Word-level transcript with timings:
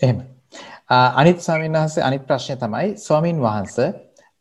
එහෙම. 0.00 0.22
අනිත් 0.88 1.40
ස්වාමීන් 1.40 1.72
වහන්සේ 1.72 2.04
අනිත් 2.04 2.24
ප්‍රශ්නය 2.26 2.56
තමයි 2.56 2.96
ස්වාමින් 2.98 3.42
වහන්සේ 3.42 3.90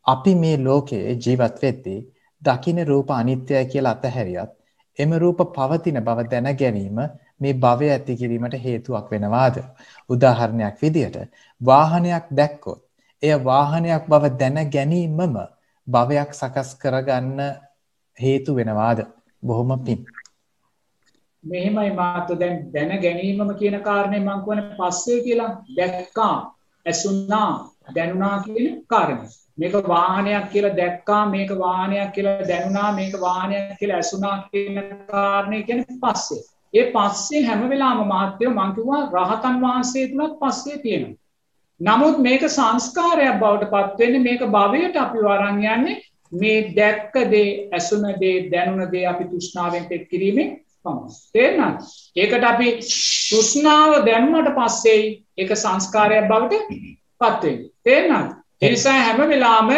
අපි 0.05 0.35
මේ 0.35 0.58
ලෝකයේ 0.63 1.17
ජීවත් 1.17 1.62
වෙද්දී 1.62 2.00
දකින්න 2.42 2.88
රූප 2.88 3.12
අනිත්‍යයි 3.12 3.65
කියලා 3.65 3.91
අතහැරියත් 3.91 4.51
එම 4.99 5.11
රූප 5.13 5.39
පවතින 5.55 5.99
බව 6.03 6.27
දැන 6.31 6.49
ගැනීම 6.57 6.97
මේ 7.39 7.53
භවය 7.55 7.89
ඇති 7.89 8.15
කිරීමට 8.15 8.55
හේතුවක් 8.63 9.11
වෙනවාද? 9.11 9.55
උදාහරණයක් 10.09 10.75
විදියට 10.81 11.17
වාහනයක් 11.62 12.26
දැක්කොත් 12.31 12.81
එය 13.23 13.33
වාහනයක් 13.44 14.03
බව 14.07 14.23
දැන 14.39 14.57
ගැනීමම 14.69 15.37
භවයක් 15.87 16.34
සකස් 16.34 16.70
කරගන්න 16.81 17.39
හේතු 18.17 18.55
වෙනවාද? 18.55 18.99
බොහොම 19.44 19.71
පිං. 19.85 20.05
මෙහෙමයි 21.50 21.91
මාත් 21.94 22.30
දැන් 22.40 22.58
දැන 22.73 22.91
ගැනීමම 23.04 23.52
කියන 23.59 23.77
කාරණේ 23.81 24.20
මම 24.20 24.41
කියන්නේ 24.45 24.77
පස්සේ 24.80 25.20
කියලා 25.23 25.52
දැක්කා 25.77 26.36
ඇසුණා 26.86 27.52
දැනුණා 27.95 28.35
කියන 28.44 28.67
කාරණේ. 28.88 29.30
මේක 29.57 29.73
වාහනයක් 29.88 30.45
කියලා 30.52 30.77
දැක්කා 30.77 31.23
මේක 31.26 31.52
වාහනයක් 31.59 32.12
කියලා 32.13 32.48
දැනුණා 32.48 32.91
මේක 32.91 33.16
වාහනයක් 33.21 33.73
කියලා 33.80 33.98
ඇසුණා 33.98 34.38
කියන 34.52 34.77
කාරණේ 35.07 35.63
කියන්නේ 35.63 35.99
පස්සේ. 36.04 36.43
ඒ 36.73 36.85
පස්සේ 36.91 37.45
හැම 37.45 37.66
වෙලාවම 37.70 38.12
මහත්යෝ 38.12 38.54
මං 38.54 38.76
කිව්වා 38.76 39.02
රහතන් 39.16 39.57
වහන්සේ 39.62 40.05
තුලත් 40.09 40.40
පස්සේ 40.40 40.77
තියෙනවා. 40.77 41.18
නමුත් 41.79 42.18
මේක 42.20 42.43
සංස්කාරයක් 42.49 43.35
බවට 43.41 43.71
පත් 43.73 43.99
වෙන්නේ 43.99 44.23
මේක 44.23 44.41
භවයට 44.49 44.95
අපි 44.98 45.20
වරන් 45.20 45.62
යන්නේ 45.68 45.99
මේ 46.31 46.57
දැක්ක 46.76 47.13
දේ 47.31 47.70
ඇසුන 47.71 48.07
දේ 48.20 48.38
දැනුණ 48.52 48.91
දේ 48.91 49.05
අපි 49.07 49.23
තෘෂ්ණාවෙන් 49.26 49.85
පෙත් 49.85 50.04
කිරීමෙන් 50.09 50.49
පමණයි. 50.49 50.68
තේරෙනවද? 51.33 51.88
ඒකට 52.15 52.43
අපි 52.43 52.67
තෘෂ්ණාව 52.81 54.05
දැම්මට 54.05 54.51
පස්සේ 54.57 54.99
ඒක 55.37 55.55
සංස්කාරයක් 55.55 56.29
බවට 56.29 56.61
පත් 57.20 57.43
වෙන්නේ. 57.43 57.71
තේරෙනවද? 57.83 58.35
ඒ 58.61 58.70
නිසා 58.70 58.99
හැම 58.99 59.25
වෙලාවම 59.29 59.73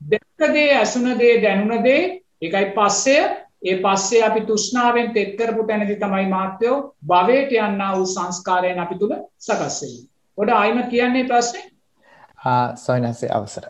දැක්ක 0.00 0.54
දේ 0.54 0.74
ඇසුන 0.76 1.12
දේ 1.18 1.36
දැනුණ 1.42 1.84
දේ 1.84 2.02
ඒකයි 2.42 2.72
පස්සය 2.76 3.16
ඒ 3.62 3.76
පස්සේ 3.78 4.24
අපි 4.24 4.40
තෘෂ්ණාවෙන් 4.40 5.12
තෙත් 5.12 5.36
කරපු 5.36 5.66
තැනදී 5.66 5.96
තමයි 5.96 6.26
මාත්‍යෝ 6.28 6.76
භවයට 7.06 7.52
යන්නා 7.54 7.92
වූ 7.96 8.06
සංස්කාරයන් 8.06 8.78
අපි 8.78 8.98
තුල 8.98 9.16
සකස් 9.38 9.82
වෙන්නේ. 9.82 10.06
ඔඩ 10.38 10.50
ආයිම 10.50 10.82
කියන්නේ 10.90 11.24
ප්‍රශ්නේ? 11.24 11.66
ආ 12.44 12.76
සොයනසේ 12.76 13.32
අවසර. 13.32 13.66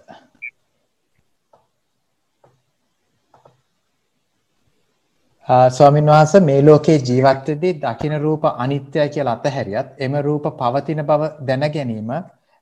ස්වාමීන් 5.70 6.06
වහන්සේ 6.06 6.40
මේ 6.40 6.58
ලෝකේ 6.62 6.98
ජීවත් 7.00 7.48
වෙද්දී 7.48 7.72
දකින්න 7.76 8.20
රූප 8.20 8.44
අනිත්‍යයි 8.56 9.08
කියලා 9.08 9.32
අතහැරියත් 9.32 9.88
එම 9.98 10.12
රූප 10.20 10.44
පවතින 10.58 11.02
බව 11.04 11.30
දැන 11.46 11.64
ගැනීම 11.74 12.12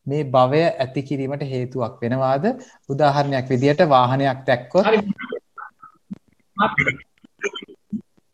මේ 0.07 0.23
භවය 0.27 0.63
ඇති 0.63 1.03
කිරීමට 1.03 1.45
හේතුවක් 1.45 2.01
වෙනවාද? 2.03 2.45
උදාහරණයක් 2.89 3.51
විදියට 3.51 3.85
වාහනයක් 3.89 4.41
දැක්කොත් 4.47 4.87
හරි 4.87 4.99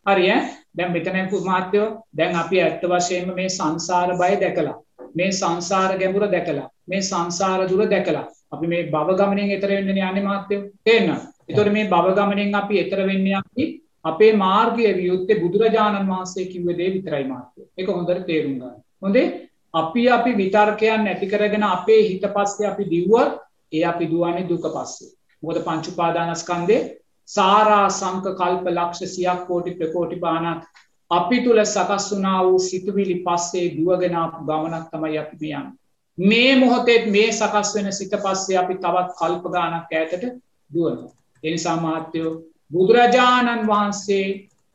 ඈ 0.05 0.39
දැන් 0.77 0.91
මෙතන 0.91 1.19
මාත්‍යෝ 1.45 1.87
දැන් 2.17 2.35
අපි 2.37 2.61
ඇත්ත 2.61 2.89
වශයෙන්ම 2.89 3.35
මේ 3.35 3.49
සංසාර 3.49 4.17
බය 4.17 4.33
දැකලා 4.39 4.75
මේ 5.15 5.31
සංසාර 5.33 5.97
ගැඹුර 5.97 6.31
දැකලා 6.31 6.67
මේ 6.87 7.01
සංසාර 7.03 7.69
දුර 7.69 7.89
දැකලා 7.89 8.27
අපි 8.51 8.67
මේ 8.67 8.83
භව 8.89 9.17
ගමනෙන් 9.17 9.51
එතර 9.51 9.69
වෙන්න 9.69 9.89
යන්නේ 9.89 10.23
මාත්‍යෝ 10.23 10.67
තේරෙනවද? 10.83 11.23
ඒතකොට 11.49 11.73
මේ 11.73 11.89
භව 11.89 12.15
ගමනෙන් 12.17 12.55
අපි 12.55 12.79
එතර 12.79 12.99
වෙන්න 13.05 13.33
යන්නේ 13.33 13.73
අපේ 14.05 14.33
මාර්ගය 14.35 14.91
වියුත්තේ 14.99 15.41
බුදුරජාණන් 15.41 16.09
වහන්සේ 16.09 16.45
කිව්ව 16.51 16.69
දේ 16.79 16.93
විතරයි 16.93 17.25
මාත්‍යෝ. 17.31 17.67
ඒක 17.77 17.87
හොඳට 17.89 18.25
තේරුම් 18.27 18.55
ගන්න. 18.59 18.77
හොඳේ 19.01 19.25
අපි 19.73 20.03
අපි 20.09 20.31
විතර්කයන් 20.41 21.03
නැති 21.03 21.27
කරගෙන 21.27 21.63
අපේ 21.65 22.01
හිත 22.09 22.25
පස්සේ 22.35 22.67
අපි 22.67 22.89
දිව්වොත් 22.93 23.31
ඒ 23.71 23.83
අපි 23.85 24.11
දුවන්නේ 24.11 24.47
දුක 24.49 24.65
පස්සේ. 24.75 25.11
මොකද 25.43 25.59
පංච 25.65 25.93
උපාදානස්කන්ධේ 25.93 26.81
සාරා 27.29 27.87
සංක 27.89 28.35
කල්ප 28.39 28.65
ලක්ෂ 28.69 29.15
සියක් 29.15 29.41
කෝටි 29.47 29.77
ප්‍රකෝටි 29.79 30.21
පානක් 30.23 30.63
අපි 31.11 31.37
තුල 31.43 31.59
සකස් 31.65 32.05
වුණා 32.11 32.39
වූ 32.43 32.59
සිතුවිලි 32.59 33.17
පස්සේ 33.25 33.67
දුවගෙන 33.77 34.15
ආපු 34.15 34.45
ගමනක් 34.47 34.85
තමයි 34.91 35.17
අපි 35.17 35.35
මේ 35.41 35.53
යන්නේ. 35.53 35.73
මේ 36.17 36.55
මොහොතේ 36.55 36.99
මේ 37.11 37.29
සකස් 37.31 37.75
වෙන 37.75 37.93
සිත 37.93 38.13
පස්සේ 38.23 38.57
අපි 38.57 38.75
තවත් 38.75 39.09
කල්ප 39.19 39.43
ගානක් 39.53 39.93
ඈතට 39.93 40.23
දුවනවා. 40.69 41.13
ඒ 41.43 41.51
නිසා 41.51 41.77
මහත්වෝ 41.77 42.31
බුදුරජාණන් 42.71 43.67
වහන්සේ 43.67 44.25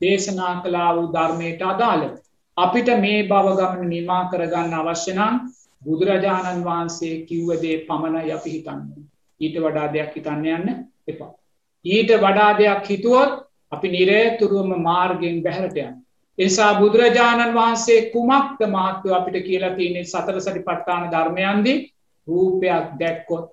දේශනා 0.01 0.53
කළා 0.61 0.91
වූ 0.95 1.07
ධර්මයට 1.09 1.61
අදාළව 1.63 2.11
අපිට 2.57 2.89
මේ 2.97 3.19
බව 3.23 3.55
ගමන 3.57 3.89
නිමා 3.89 4.23
කරගන්න 4.31 4.73
අවශ්‍ය 4.73 5.13
නම් 5.13 5.35
බුදුරජාණන් 5.81 6.63
වහන්සේ 6.63 7.13
කිව්ව 7.25 7.49
දේ 7.61 7.77
පමණයි 7.87 8.31
අපි 8.31 8.49
හිතන්නේ. 8.49 9.05
ඊට 9.41 9.57
වඩා 9.57 9.87
දෙයක් 9.93 10.11
හිතන්න 10.15 10.45
යන්න 10.47 10.67
එපා. 11.07 11.31
ඊට 11.85 12.11
වඩා 12.17 12.51
දෙයක් 12.57 12.85
හිතුවොත් 12.85 13.31
අපි 13.71 13.87
නිරේතුරුවම 13.89 14.71
මාර්ගයෙන් 14.81 15.43
බැහැරට 15.43 15.77
යන්න. 15.77 15.95
එසා 16.37 16.73
බුදුරජාණන් 16.75 17.55
වහන්සේ 17.55 18.09
කුමක්ද 18.11 18.61
මාත්‍යව 18.69 19.13
අපිට 19.13 19.45
කියලා 19.45 19.75
තියන්නේ 19.75 20.05
සතර 20.05 20.37
සටිපට්ඨාන 20.39 21.09
ධර්මයන්දී 21.11 21.79
රූපයක් 22.27 22.93
දැක්කොත් 22.99 23.47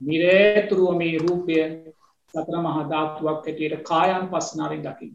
නිරේතුරුව 0.00 0.96
මේ 0.96 1.18
රූපය 1.18 1.54
සතර 2.34 2.56
මහා 2.60 2.84
ධාතුවක් 2.90 3.46
හැටියට 3.46 3.82
කායන් 3.82 4.26
පස්සනාවෙන් 4.28 4.82
දකින්න. 4.82 5.14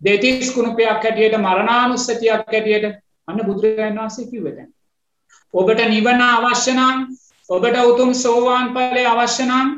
දෙතිස් 0.00 0.50
කුණුපයක් 0.54 1.04
හැටියට 1.04 1.38
මරණානුස්සතියක් 1.38 2.52
හැටියට 2.52 2.86
අන්න 3.28 3.46
බුදුරජාණන් 3.46 4.00
වහන්සේ 4.00 4.30
කිව්ව 4.30 4.46
දැන්. 4.50 4.70
ඔබට 5.54 5.80
නිවන 5.86 6.22
අවශ්‍ය 6.26 6.72
නම් 6.72 6.98
ඔබට 7.50 7.76
උතුම් 7.84 8.12
සෝවාන් 8.16 8.68
ඵලය 8.74 9.04
අවශ්‍ය 9.06 9.44
නම් 9.44 9.68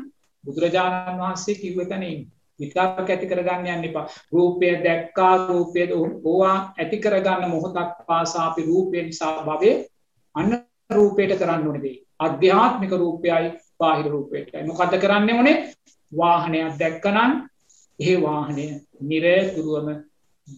බුදුරජාණන් 0.43 1.21
වහන්සේ 1.21 1.55
කිව්ව 1.55 1.87
තැන 1.89 2.03
ඉන්න. 2.03 2.21
විතර්ක 2.59 3.09
ඇති 3.09 3.27
කරගන්න 3.27 3.67
යන්න 3.67 3.87
එපා. 3.89 4.05
රූපය 4.33 4.67
දැක්කා 4.85 5.33
රූපය 5.47 5.87
ඕවා 5.93 6.57
ඇති 6.77 6.97
කරගන්න 6.97 7.49
මොහොතක් 7.49 8.05
පාසා 8.07 8.47
අපි 8.49 8.61
රූපය 8.63 9.03
නිසා 9.03 9.33
භවයේ 9.47 9.75
අන්න 10.35 10.51
රූපයට 10.89 11.37
කරන්න 11.39 11.67
ඕනේ 11.67 11.83
දේ. 11.83 11.97
අධ්‍යාත්මික 12.19 12.93
රූපයයි 12.93 13.51
බාහිර 13.79 14.07
රූපයටයි. 14.07 14.63
මොකද්ද 14.63 14.95
කරන්න 14.97 15.35
ඕනේ? 15.35 15.57
වාහනයක් 16.11 16.79
දැක්කනම් 16.79 17.31
ඒ 17.99 18.15
වාහනය 18.21 18.65
නිරතුරුවම 19.03 19.89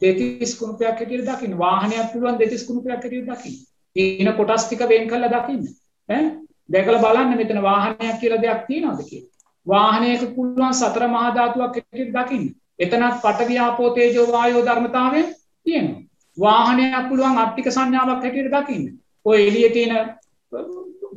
දෙතිස් 0.02 0.56
කුණුපයක් 0.60 0.88
හැටියට 0.92 1.28
දකින්න 1.28 1.58
වාහනයක් 1.58 2.12
පුළුවන් 2.14 2.40
දෙතිස් 2.40 2.66
කුණුපයක් 2.68 2.92
හැටියට 2.94 3.30
දකින්න. 3.30 3.60
තියෙන 3.96 4.34
කොටස් 4.36 4.66
ටික 4.66 4.84
වෙන් 4.90 5.08
කරලා 5.08 5.34
දකින්න. 5.36 5.68
ඈ 6.10 6.24
දැකලා 6.70 7.02
බලන්න 7.02 7.38
මෙතන 7.38 7.62
වාහනයක් 7.62 8.18
කියලා 8.20 8.42
දෙයක් 8.42 8.66
තියෙනවද 8.68 9.04
කියලා. 9.04 9.32
වාහනයක 9.68 10.24
පුළුවන් 10.36 10.74
සතර 10.74 11.08
මහා 11.08 11.36
ධාතුවක් 11.36 11.76
හැටියට 11.76 12.16
දකින්න. 12.16 12.50
එතනත් 12.80 13.22
පඨවි 13.22 13.60
ආපෝ 13.60 13.90
තේජෝ 13.92 14.28
වායෝ 14.32 14.66
ධර්මතාවය 14.66 15.22
තියෙනවා. 15.66 16.02
වාහනයක් 16.38 17.10
පුළුවන් 17.10 17.38
අට්ටික 17.38 17.72
සංඥාවක් 17.72 18.24
හැටියට 18.24 18.54
දකින්න. 18.54 18.86
ඔය 19.26 19.38
එළියේ 19.40 19.70
තියෙන 19.70 19.94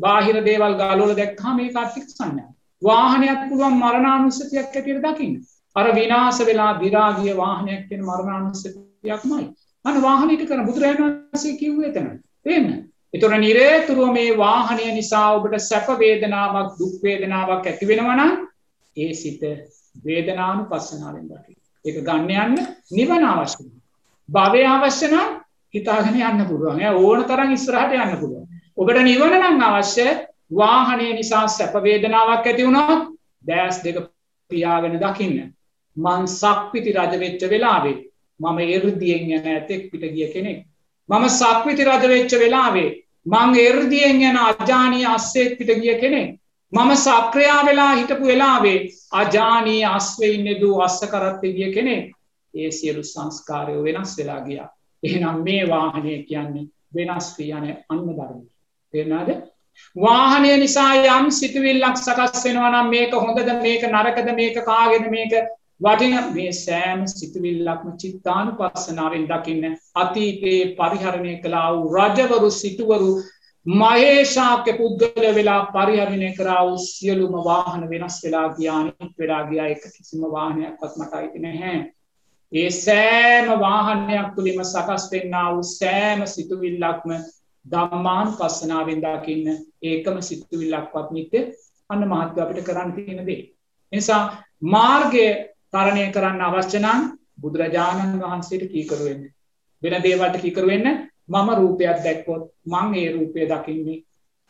බාහිර 0.00 0.44
දේවල් 0.44 0.74
ගාලවල 0.74 1.14
දැක්කම 1.14 1.56
මේක 1.56 1.76
අට්ටික 1.76 2.08
සංඥා. 2.08 2.50
වාහනයක් 2.86 3.40
පුළුවන් 3.48 3.78
මරණානුස්සතියක් 3.78 4.74
හැටියට 4.74 5.04
දකින්න. 5.04 5.36
අර 5.76 5.86
විනාශ 5.94 6.40
වෙලා 6.48 6.72
විරාගිය 6.80 7.36
වාහනයක් 7.36 7.88
කියන 7.88 8.02
මරණානුස්සතියක්මයි. 8.04 9.46
අන්න 9.84 10.02
වාහනයට 10.02 10.44
කරන 10.48 10.66
බුදුරජාණන් 10.68 11.04
වහන්සේ 11.04 11.58
කිව්වේ 11.60 11.90
එතන. 11.90 12.08
තේන්න. 12.44 12.68
ඒතොර 13.14 13.34
නිරේතුරුව 13.38 14.12
මේ 14.12 14.36
වාහනය 14.38 14.86
නිසා 14.92 15.26
ඔබට 15.36 15.58
සැප 15.60 15.88
වේදනාවක් 16.00 16.76
දුක් 16.78 16.96
වේදනාවක් 17.02 17.66
ඇති 17.66 17.88
වෙනවා 17.90 18.16
නම් 18.16 18.32
ඒ 18.96 19.12
සිත 19.14 19.42
වේදනානුපස්සනාවෙන් 20.04 21.26
දකින්න. 21.30 21.58
ඒක 21.84 21.98
ගන්න 22.04 22.30
යන්න 22.44 22.56
නිවන 22.92 23.24
අවශ්‍යයි. 23.24 23.70
භවය 24.28 24.62
අවශ්‍ය 24.66 25.08
නම් 25.08 25.28
හිතාගෙන 25.74 26.20
යන්න 26.20 26.46
පුළුවන්. 26.48 26.82
ඕන 27.02 27.24
තරම් 27.24 27.52
ඉස්සරහට 27.52 27.94
යන්න 27.96 28.16
පුළුවන්. 28.20 28.46
ඔබට 28.76 29.02
නිවන 29.02 29.36
නම් 29.40 29.62
අවශ්‍ය 29.62 30.08
වාහනය 30.50 31.12
නිසා 31.12 31.46
සැප 31.48 31.74
වේදනාවක් 31.82 32.46
ඇති 32.46 32.66
වුණොත් 32.66 33.02
දැස් 33.44 33.82
දෙක 33.84 33.96
පියාගෙන 34.50 35.00
දකින්න. 35.00 35.52
මං 35.96 36.28
සක්විති 36.30 36.92
රජවෙච්ච 36.92 37.42
වෙලාවේ 37.50 37.98
මම 38.40 38.58
එරදියෙන් 38.68 39.30
යන 39.30 39.46
ඇතෙක් 39.46 39.90
පිට 39.90 40.04
ගිය 40.14 40.28
කෙනෙක්. 40.32 40.58
මම 41.08 41.24
සක්විති 41.30 41.84
රජවෙච්ච 41.84 42.32
වෙලාවේ 42.38 42.90
මං 43.26 43.54
එරදියෙන් 43.58 44.22
යන 44.22 44.38
අජානී 44.40 45.06
අස්සෙක් 45.06 45.58
පිට 45.58 45.72
ගිය 45.76 45.98
කෙනෙක්. 46.00 46.38
මම 46.72 46.90
සක්‍රයා 46.96 47.66
වෙලා 47.66 47.94
හිටපු 47.94 48.24
වෙලාවේ 48.24 48.78
අජානී 49.12 49.84
අස්වෙඉන්න 49.86 50.60
දූ 50.60 50.80
අස්ස 50.80 51.00
කරත්තය 51.02 51.52
ගිය 51.52 51.72
කෙනෙක් 51.72 52.12
ඒ 52.54 52.70
සියලු 52.70 53.02
සංස්කාරයෝ 53.02 53.84
වෙනස් 53.84 54.18
වෙලා 54.18 54.40
ගියා. 54.40 54.68
එහෙනම් 55.02 55.42
මේ 55.42 55.62
වාහනය 55.68 56.22
කියන්නේ 56.22 56.66
වෙනස් 56.94 57.26
ක්‍රියන 57.36 57.66
අන්න 57.88 58.06
ධර්ම. 58.08 58.40
තේරනාද 58.94 59.30
වාහනය 59.96 60.56
නිසා 60.56 60.90
යම් 61.12 61.30
සිතුවිල්ලක් 61.32 61.96
සකස් 61.98 62.42
වෙනවා 62.44 62.72
නම් 62.72 62.90
මේක 62.90 63.14
හොඳද 63.18 63.54
මේක 63.62 63.86
නරකද 63.90 64.28
මේක 64.40 64.58
කාගෙන 64.64 65.08
මේක 65.10 65.38
වටින 65.80 66.14
මේ 66.32 66.52
සෑම 66.54 67.06
සිතුවිල්ලක්ම 67.12 67.88
චිත්තානු 68.02 68.52
පස්සනාවෙන් 68.58 69.24
දකින්න 69.28 69.64
අතීතයේ 69.94 70.60
පරිහරණය 70.78 71.34
කලා 71.42 71.70
වූ 71.72 71.90
රජවරු 71.96 72.50
සිටුවරු 72.52 73.10
මහේෂාක්‍ය 73.66 74.72
පුද්ගල 74.72 75.26
වෙලා 75.34 75.60
පරිහරණය 75.68 76.30
කරා 76.34 76.62
වූ 76.66 76.78
සියලුම 76.80 77.34
වාහන 77.44 77.82
වෙනස් 77.90 78.16
වෙලා 78.24 78.48
ගියානිත් 78.56 79.12
වෙලා 79.18 79.42
ගියා 79.44 79.68
එක 79.68 79.84
කිසිම 79.94 80.22
වාහනයක්වත් 80.34 80.92
මට 80.98 81.12
අයිති 81.14 81.38
නැහැ. 81.38 81.78
ඒ 82.52 82.70
සෑම 82.76 83.48
වාහනයක් 83.60 84.28
තුළිම 84.36 84.60
සකස් 84.64 85.04
වෙන්නා 85.12 85.48
වූ 85.54 85.66
සෑම 85.70 86.20
සිතුවිල්ලක්ම 86.26 87.10
දම්මාන් 87.66 88.28
පස්සනාවෙන් 88.32 89.00
දකින්න 89.00 89.46
ඒකම 89.82 90.16
සිතුවිල්ලක්වත් 90.20 91.08
නිත්‍ය 91.10 91.40
අන්න 91.90 92.02
මහත්ව 92.04 92.38
අපිට 92.38 92.64
කරන්න 92.64 92.92
තියෙන 92.92 93.26
දේ. 93.26 93.42
නිසා 93.92 94.22
මාර්ගය 94.66 95.26
තරණය 95.72 96.04
කරන්න 96.12 96.40
අවශ්‍යනන් 96.42 97.10
බුදුරජාණන් 97.40 98.20
වහන්සේට 98.20 98.64
කීකරුවෙන්න. 98.68 99.22
වෙන 99.82 100.02
දේවල්ට 100.02 100.40
කීකරුවෙන්න 100.40 100.86
මම 101.28 101.48
රූපයක් 101.52 101.98
දැක්කොත් 102.00 102.44
මං 102.66 102.94
ඒ 102.94 103.08
රූපය 103.12 103.40
දකින්නේ 103.44 104.02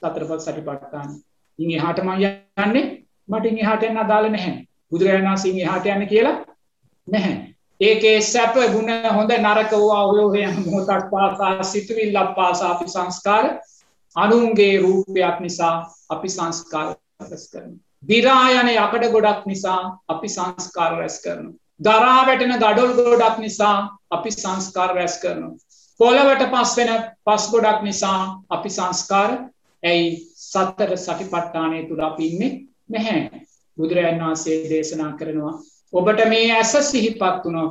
සතරපත් 0.02 0.40
සටිපට්ටාන. 0.40 1.10
ඉන් 1.58 1.70
එහාට 1.70 2.00
මං 2.00 2.22
යන්නේ 2.22 2.86
මට 3.28 3.44
ඉන් 3.46 3.58
එහාට 3.58 3.82
යන්න 3.82 3.98
අදාළ 3.98 4.30
නැහැ. 4.30 4.56
බුදුරජාණන් 4.90 5.28
වහන්සේ 5.28 5.50
ඉන් 5.50 5.60
එහාට 5.60 5.86
යන්න 5.86 6.06
කියලා 6.06 6.36
නැහැ. 7.08 7.55
ඒකේ 7.80 8.20
සැප 8.22 8.54
ගුණ 8.74 8.90
හොඳ 9.16 9.32
නරක 9.32 9.72
වූවා 9.72 10.04
ඔය 10.06 10.20
ඔය 10.20 10.44
මොහොතක් 10.58 11.10
පාසා 11.10 11.62
සිතුවිල්ලක් 11.62 12.30
පාසා 12.36 12.70
අපි 12.70 12.86
සංස්කාර 12.88 13.44
අනුන්ගේ 14.16 14.80
රූපයක් 14.80 15.40
නිසා 15.40 15.74
අපි 16.10 16.28
සංස්කාර 16.28 16.96
රැස් 17.20 17.44
කරනවා. 17.52 17.80
දිරා 18.08 18.46
යන 18.52 18.68
යකඩ 18.70 19.04
ගොඩක් 19.12 19.46
නිසා 19.46 19.80
අපි 20.08 20.28
සංස්කාර 20.28 20.92
රැස් 20.98 21.20
කරනවා. 21.24 21.56
දරා 21.80 22.26
වැටෙන 22.26 22.56
ගඩොල් 22.56 22.92
ගොඩක් 22.98 23.38
නිසා 23.38 23.76
අපි 24.10 24.30
සංස්කාර 24.30 24.94
රැස් 24.94 25.20
කරනවා. 25.20 25.54
පොළවට 26.00 26.50
පස් 26.52 26.76
වෙන 26.76 26.90
පස් 27.24 27.50
ගොඩක් 27.52 27.82
නිසා 27.82 28.20
අපි 28.50 28.70
සංස්කාර 28.70 29.30
ඇයි 29.82 30.10
සත්තර 30.34 30.96
සටිපට්ටානය 30.96 31.86
තුළ 31.88 32.00
අපි 32.00 32.26
ඉන්නේ 32.26 32.52
නැහැ. 32.88 33.46
බුදුරජාන් 33.76 34.20
වහන්සේ 34.20 34.58
දේශනා 34.70 35.12
කරනවා. 35.12 35.54
ඔබට 35.96 36.22
මේ 36.28 36.52
ඇස 36.52 36.72
සිහිපත් 36.90 37.44
වුණො 37.44 37.64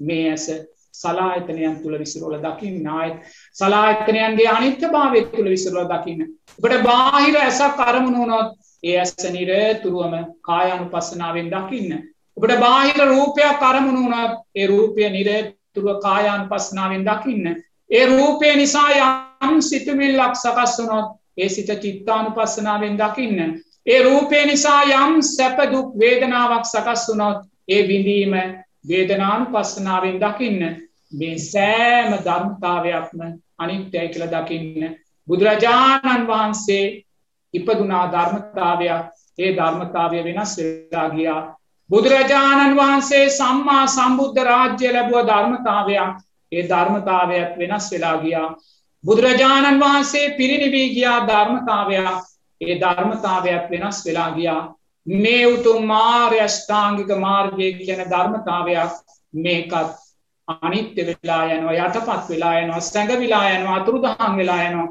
මේ 0.00 0.30
ඇස 0.30 0.46
සලාහිතනයන් 0.94 1.76
තුළ 1.82 1.98
විසිරෝල 1.98 2.36
දකිින් 2.38 2.78
නායත් 2.82 3.16
සලාහිතනයන්ගේ 3.56 4.48
අනිත්‍ය 4.48 4.88
භාවය 4.88 5.20
තුළ 5.26 5.50
විසිරෝල 5.50 5.88
දකින්න. 5.88 6.22
ඔබට 6.58 6.82
බාහිර 6.82 7.36
ඇසක් 7.36 7.82
අරමුණුනොත් 7.86 8.56
ඒ 8.82 8.96
ඇස 8.98 9.14
නිරතුරුවම 9.30 10.14
කායනු 10.40 10.86
පස්සනාවෙන් 10.86 11.50
දකින්න. 11.50 11.92
ඔබට 12.36 12.58
බාහිර 12.60 13.00
රූපයක් 13.06 13.62
අරමුණුනත් 13.62 14.42
ඒ 14.54 14.66
රූපය 14.66 15.10
නිරත් 15.10 15.54
තුරුව 15.74 16.00
කායාන් 16.02 16.48
පස්නාවෙන් 16.48 17.04
දකින්න. 17.04 17.46
ඒ 17.90 18.06
රූපය 18.06 18.56
නිසා 18.56 18.90
යම් 19.42 19.60
සිතුමිල්ලක් 19.60 20.34
සකස්වනොත් 20.36 21.08
ඒ 21.36 21.48
සිත 21.48 21.70
චිත්තානු 21.82 22.30
පස්සනාවෙන් 22.30 22.98
දකින්න. 22.98 23.38
ඒ 23.86 24.00
රූපය 24.02 24.44
නිසා 24.46 24.82
යම් 24.82 25.22
සැපදුක් 25.26 25.94
වේදනාවක් 25.98 26.64
සකස් 26.64 27.06
වනොත් 27.10 27.38
ඒ 27.68 27.82
විඳීම 27.88 28.34
වේදනානු 28.88 29.44
පස්සනාවෙන් 29.46 30.16
දකින්න. 30.18 30.62
මේ 31.12 31.36
සෑම 31.42 32.10
ධර්මතාවයක්ම 32.20 33.20
අනිත්‍යය 33.58 34.08
කළ 34.08 34.26
දකින්න. 34.28 34.96
බුදුරජාණන් 35.28 36.26
වහන්සේ 36.26 36.84
ඉපදුනා 37.54 38.06
ධර්මතාවයක් 38.08 39.04
ඒ 39.38 39.50
ධර්මතාවය 39.56 40.18
වෙනස් 40.24 40.52
වෙලා 40.58 41.08
ගියා 41.10 41.42
බුදුරජාණන් 41.90 42.76
වහන්සේ 42.76 43.26
සම්මා 43.30 43.84
සම්බුද්ධ 43.88 44.40
රාජ්‍ය 44.42 44.88
ලැබුව 44.88 45.22
ධර්මතාවයක් 45.26 46.16
ඒ 46.52 46.64
ධර්මතාවයක් 46.68 47.54
වෙනස් 47.58 47.86
වෙලා 47.92 48.16
ගියා. 48.16 48.48
බුදුරජාණන් 49.04 49.80
වහන්සේ 49.80 50.26
පිරිනිවී 50.30 50.88
ගියා 50.90 51.20
ධර්මතාවයක් 51.26 52.18
ඒ 52.60 52.74
ධර්මතාවයක් 52.80 53.64
වෙනස් 53.72 53.98
වෙලා 54.06 54.30
ගියා. 54.30 54.62
මේ 55.16 55.46
උතුම් 55.46 55.86
මාර්යෂ්ඨාංගික 55.86 57.10
මාර්ගය 57.18 57.72
කියන 57.74 58.04
ධර්මතාවයක් 58.10 58.92
මේකත් 59.34 59.74
අනිත්‍ය 60.48 61.06
වෙලා 61.06 61.44
යනවා 61.46 61.76
යටපත් 61.78 62.28
වෙලා 62.28 62.54
යනවා 62.60 62.80
සැඟවිලා 62.82 63.44
යනවා 63.50 63.76
අතුරුදහන් 63.76 64.36
වෙලා 64.36 64.62
යනවා. 64.62 64.88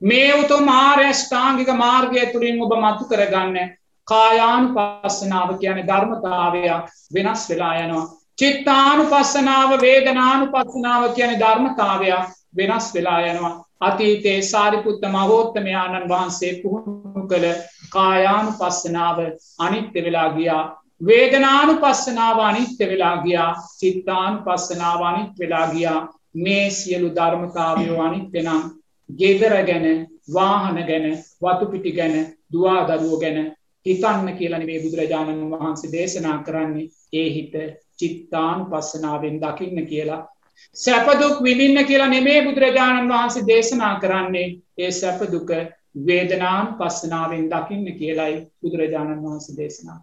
මේ 0.00 0.34
උතුම් 0.34 0.64
මාර්යෂ්ඨාංගික 0.64 1.70
මාර්ගය 1.76 2.26
තුළින් 2.26 2.62
ඔබ 2.62 2.72
මතු 2.76 3.04
කරගන්න 3.04 3.74
කායානු 4.08 4.68
පස්සනාව 4.74 5.50
කියන 5.60 5.80
ධර්මතාවයක් 5.86 6.90
වෙනස් 7.14 7.48
වෙලා 7.50 7.74
යනවා. 7.76 8.06
චිත්තානු 8.38 9.04
පස්සනාව 9.04 9.70
වේදනානු 9.80 10.46
පස්සනාව 10.46 11.14
කියන 11.14 11.40
ධර්මතාවයක් 11.40 12.28
වෙනස් 12.56 12.94
වෙලා 12.94 13.20
යනවා. 13.22 13.54
අතීතේ 13.80 14.38
සාරිපුත්ත 14.42 15.02
මහෝත්තමයාණන් 15.08 16.08
වහන්සේ 16.08 16.52
පුහුණු 16.62 17.28
කළ 17.28 17.46
කායානු 17.92 18.52
පස්සනාව 18.52 19.18
අනිත්‍ය 19.58 20.04
වෙලා 20.04 20.28
ගියා. 20.32 20.64
වේදනානු 21.02 21.74
පස්සනාව 21.76 22.38
අනිත්‍ය 22.40 22.84
වෙලා 22.86 23.16
ගියා 23.24 23.50
චිත්තානු 23.80 24.38
පස්සනාව 24.46 25.02
අනිත් 25.02 25.34
වෙලා 25.38 25.66
ගියා 25.72 26.00
මේ 26.36 26.70
සියලු 26.70 27.10
ධර්මතාවයෝ 27.10 28.00
අනිත්‍යනම් 28.02 28.64
ගෙදර 29.08 29.54
ගැන 29.66 29.86
වාහන 30.34 30.78
ගැන 30.86 31.06
වතුපිටි 31.42 31.92
ගැන 31.92 32.16
දවා 32.52 32.80
දරුවෝ 32.88 33.20
ගැන 33.20 33.38
හිතන්න 33.86 34.36
කියලා 34.38 34.58
නෙවේ 34.58 34.80
බුදුරජාණන් 34.82 35.50
වහන්සේ 35.52 35.92
දේශනා 35.92 36.38
කරන්නේ 36.42 36.88
ඒ 37.12 37.28
හිත 37.30 37.54
චිත්තාන් 37.98 38.66
පස්සනාවෙන් 38.66 39.40
දකින්න 39.40 39.86
කියලා. 39.86 40.26
සැපදුක් 40.76 41.42
විඳින්න 41.42 41.86
කියලා 41.86 42.08
නෙමේ 42.08 42.40
බුදුරජාණන් 42.44 43.08
වහන්සේ 43.08 43.46
දේශනා 43.46 43.94
කරන්නේ 44.00 44.46
ඒ 44.78 44.90
සැපදුක 44.92 45.50
වේදනාන් 45.94 46.74
පස්සනාවෙන් 46.74 47.48
දකින්න 47.50 47.96
කියලයි 47.98 48.34
බුදුරජාණන් 48.62 49.22
වහන්සේ 49.22 49.56
දේශනා. 49.56 49.98